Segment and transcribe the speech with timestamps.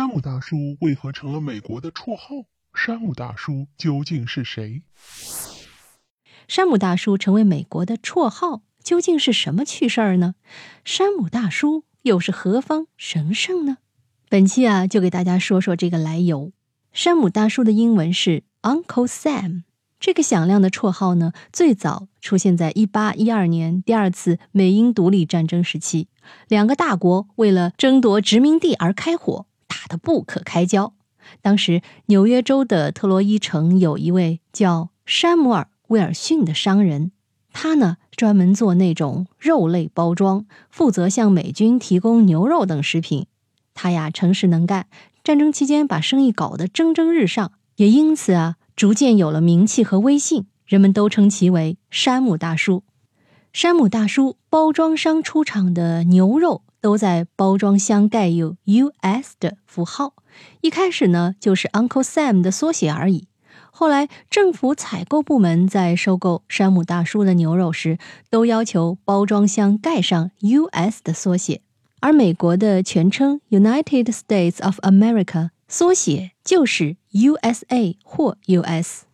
[0.00, 2.46] 山姆大叔为何成了美国的绰号？
[2.72, 4.80] 山姆大叔究竟是谁？
[6.48, 10.36] 山姆大叔成为美国的绰号，究竟是什么趣事儿呢？
[10.86, 13.76] 山姆大叔又是何方神圣呢？
[14.30, 16.50] 本期啊，就给大家说说这个来由。
[16.94, 19.64] 山姆大叔的英文是 Uncle Sam。
[19.98, 26.08] 这个响亮的绰号呢，最早出现在1812年第二次美英独立战争时期，
[26.48, 30.92] 两个大国为了争夺殖民地而开火，打得不可开交。
[31.40, 37.12] 当时纽约州的特洛伊城有一位叫山姆尔·威尔逊的商人，
[37.52, 43.26] 他呢专门做那种肉类包装，负责向美军提供牛肉等食品。
[43.74, 44.88] 他呀诚实能干，
[45.22, 48.56] 战争期间把生意搞得蒸蒸日上，也因此啊。
[48.76, 52.82] 逐渐有了名气和威信，人们都称其为山姆大叔。
[53.52, 59.34] 山姆大叔包装商出厂的牛肉都在包装箱盖有 U.S.
[59.38, 60.14] 的符号，
[60.60, 63.28] 一开始呢就是 Uncle Sam 的缩写而已。
[63.72, 71.00] 后来政府采购部门在收购山姆大叔的牛肉时，都要求包装箱盖上 U.S.
[71.02, 71.62] 的缩写，
[72.00, 75.50] 而美国的全称 United States of America。
[75.68, 79.04] 缩写就是 USA 或 US，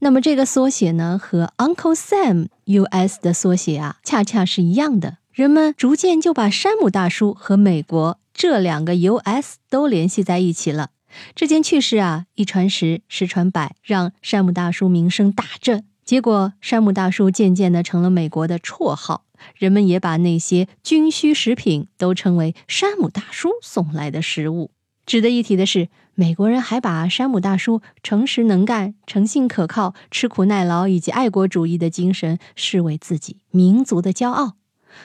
[0.00, 5.18] 那么这个缩写呢和 Uncle Sam US 的缩写啊，恰恰是一样的。
[5.32, 10.90] 人们逐渐就把山姆大叔和美国这两个 US 都联系在一起了。
[11.34, 15.84] 这件趣事啊，一传十，十传百，让山姆大叔名声大振。
[16.04, 24.72] 结果，山姆大叔渐渐的成了美国的绰号，人们也把那些军需食品都称为山姆大叔送来的食物。
[25.06, 34.59] 值得一提的是，美国人还把山姆大叔诚实能干、诚信可靠、吃苦耐劳以及爱国主义的精神视为自己民族的骄傲。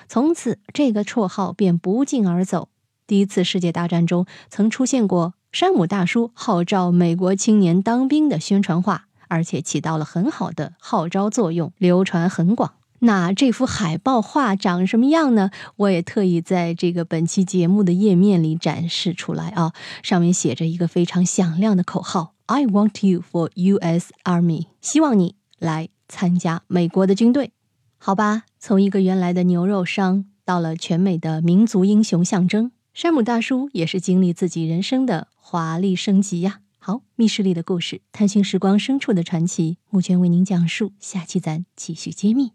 [0.08, 2.70] 从此，这个绰号便不胫而走。
[3.08, 12.74] 第一次世界大战中，曾出现过山姆大叔号召美国青年当兵的宣传画，而且起到了很好的号召作用，流传很广。
[13.00, 15.52] 那这幅海报画长什么样呢？
[15.76, 24.12] 我也特意在这个本期节目的页面里展示出来啊，上面写着一个非常响亮的口号：“I want you for U.S.
[24.24, 27.52] Army。”希望你来参加美国的军队，
[27.98, 28.44] 好吧？
[28.60, 36.62] 从一个原来的牛肉商，到了全美的民族英雄象征，山姆大叔也是经历自己人生的华丽升级呀。
[36.78, 42.52] 好，密室里的故事，探寻时光深处的传奇，目前为您讲述，下期咱继续揭秘。